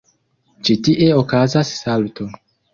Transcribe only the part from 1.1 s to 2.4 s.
okazas salto.